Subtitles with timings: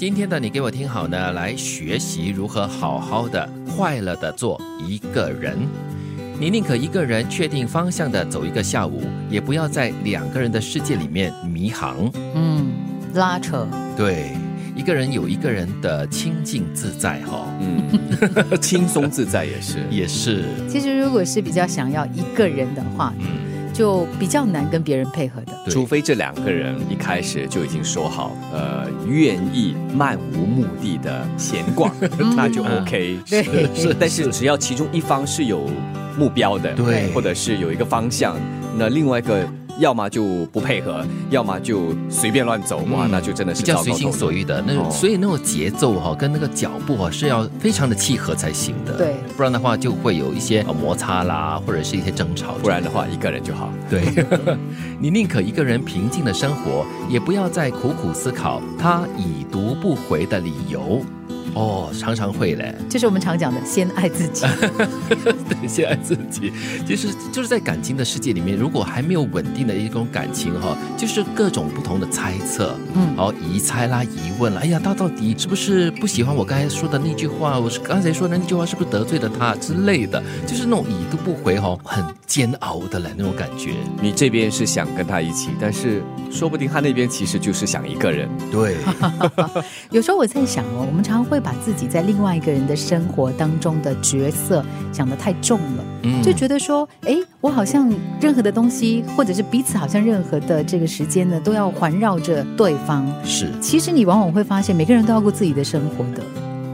[0.00, 4.58] 今天的你给我听好呢，来学习如何好好的、快乐的做
[4.88, 5.58] 一个人。
[6.38, 12.10] 你宁可一个人确定方向的走一个下午，也不要在两个人的世界里面迷航。
[12.34, 12.72] 嗯，
[13.12, 14.30] 拉扯，对，
[14.74, 19.80] 一个人有一个人的清静自在哈、嗯，轻松自在也是。
[19.92, 23.26] 也是，其实如果是比较想要一个人的话，嗯，
[23.80, 25.54] 就比较难跟别人配合的。
[25.70, 31.90] 除非这两个人一开始就已经说好，呃，愿意漫无目的的闲逛，
[32.36, 33.18] 那就 OK。
[33.26, 33.42] 对。
[33.74, 34.30] 是， 但是。
[34.30, 35.66] 只要其中一方是有
[36.18, 37.10] 目标的，对。
[37.14, 38.36] 或者是有一个方向，
[38.76, 39.48] 那另外一个
[39.80, 48.92] 要么就不配合，要么就随便乱走，哇，嗯那就真的是比较随心所欲的那种，哦所以那种节奏哈、跟那个脚步哈、是要非常的契合才行的。
[48.96, 52.52] 对，不然的话就会有一些呃摩擦啦，或者是一些争吵。
[52.62, 53.72] 不然的话一个人就好。
[53.88, 54.02] 对，
[55.00, 61.02] 你宁可一个人平静的生活，也不要再苦苦思考他已读不回的理由。
[61.54, 64.46] 哦，常常会嘞，就是我们常讲的，先爱自己。
[65.48, 66.52] 对，先爱自己。
[66.86, 77.58] 其实就是在感情的世界里面，如果还没有稳定的一种感情哈，就是各种不同的猜测，嗯好疑猜啦、疑问啦，哎呀，他到底是不是不喜欢我刚才说的那句话？
[77.58, 80.22] 我是刚才说的那句话是不是得罪了他之类的？
[80.46, 83.72] 就是那种已读不回哈，很煎熬的嘞那种感觉。
[84.00, 88.28] 你这边是想跟他一起，但是说不定他那边其实就是想一个人。
[88.50, 88.76] 对，
[89.90, 103.10] 有时候我在想哦，我们常常会把自己在另外一个人的生活当中的角色想得太重了，嗯就觉得说，哎，我好像任何的东西，或者是彼此好像任何的这个时间呢，都要环绕着对方。
[103.24, 106.22] 是其实你往往会发现，每个人都要过自己的生活的。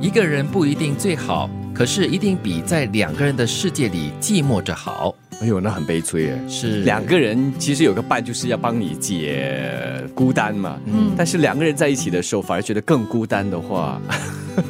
[0.00, 5.14] 一个人不一定最好，可是一定比在两个人的世界里寂寞着好。
[5.40, 6.40] 哎呦，那很悲催耶。
[6.48, 10.78] 是两个人其实有个伴，就是要帮你解孤单嘛。
[10.86, 14.00] 嗯但是两个人在一起的时候，反而觉得更孤单的话，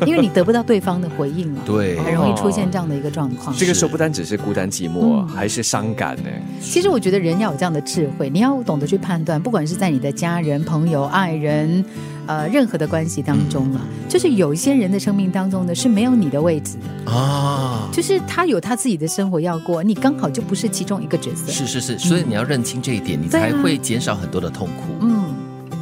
[0.10, 3.54] 因为你得不到对方的回应了，对很容易出现这样的一个状况。
[3.56, 6.30] 这个时候不单只是孤单寂寞，嗯还是伤感呢。
[6.60, 11.84] 其实我觉得人要有这样的智慧，你要懂得去判断，不管是在你的家人、朋友、爱人，
[12.26, 16.76] 呃，任何的关系当中啊，就是有一些人的生命当中呢是没有你的位置
[17.06, 21.52] 的，啊，就是他有他自己的生活要过，你刚好就不是其中一个角色。
[21.52, 24.94] 是是是，所以你要认清这一点，你才会减少很多的痛苦。
[25.00, 25.33] 嗯，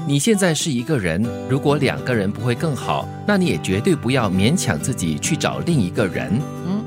[0.05, 6.33] 你现在是一个人，如果两个人不会更好，那你也绝对不要勉强自己去找另一个人。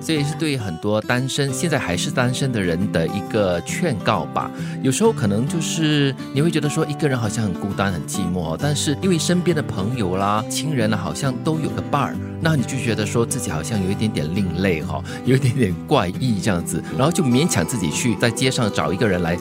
[0.06, 4.52] 嗯所以是对很多单身现在还是单身的人的一个劝告吧。
[4.84, 19.36] 有时候可能就是你会觉得说一个人好像很孤单、很寂寞，但是因为身边的朋友啦、亲人啦，好像都有个伴儿，那你就觉得说自己好像有一点点另类哈、有一点点怪异这样子，然后就勉强自己去在街上找一个人来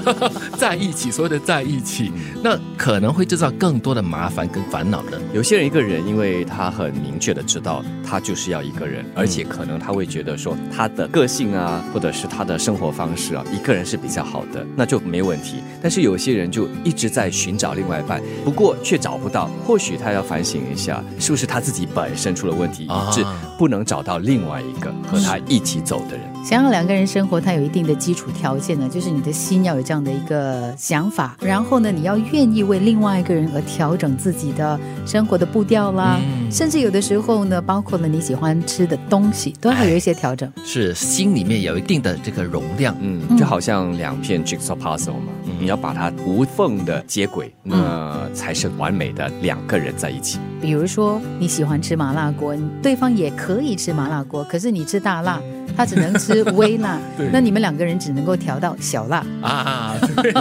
[0.58, 5.18] 在一起，所谓的在一起，那可能会制造更多的麻烦跟烦恼的。
[5.32, 15.62] 有些人一个人，因为他很明确的知道他就是要一个人，而且可能他会觉得说他的个性啊，或者是他的生活方式啊，一个人是比较好的，那就没问题。
[15.80, 23.24] 但是有些人就一直在寻找另外一半，不过却找不到，或许他要反省一下，是不是他自己本身出了问题，啊以致
[23.56, 26.29] 不能找到另外一个和他一起走的人。
[26.42, 40.50] 想要两个人生活，它有一定的基础条件呢，就是你的心要有这样的一个想法，然后呢，你要愿意为另外一个人而调整自己的生活的步调啦，嗯甚至有的时候呢，包括了你喜欢吃的东西，都要有一些调整。
[40.64, 42.96] 是心里面有一定的这个容量。
[43.00, 50.38] 嗯，嗯就好像两片 jigsaw puzzle 嘛，嗯你要把它无缝的接轨，那才是完美的两个人在一起。
[50.60, 55.40] 比如说你喜欢吃麻辣锅，对方也可以吃麻辣锅，可是你吃大辣，
[55.76, 56.98] 他只能吃微辣，
[57.32, 59.24] 那你们两个人只能够调到小辣。
[59.42, 60.32] 啊，对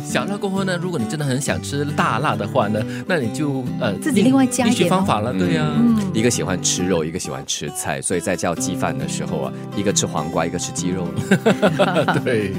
[0.00, 11.06] 小辣过后呢，如果你真的很想吃大辣的话呢，那你就呃自己另外加一另学点哦方法了，对呀、嗯，一个喜欢吃肉，一个喜欢吃菜，所以在叫鸡饭的时候啊，一个吃黄瓜，一个吃鸡肉。
[12.24, 12.52] 对。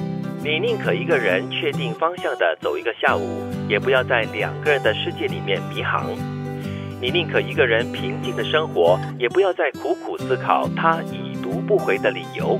[0.44, 6.08] 你宁可一个人确定方向的走一个下午，也不要在两个人的世界里面迷航。
[7.00, 11.31] 你宁可一个人平静的生活，也不要再苦苦思考他已读
[11.72, 12.60] 不回的理由。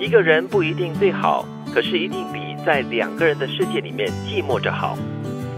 [0.00, 4.96] 一个人不一定最好，可是一定比在两个人的世界里面寂寞着好。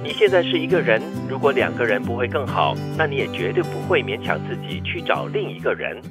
[0.03, 6.03] 你现在是一个人，如果两个人不会更好，那你也绝对不会勉强自己去找另一个人。